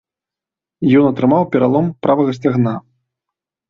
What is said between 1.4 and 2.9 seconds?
пералом правага сцягна.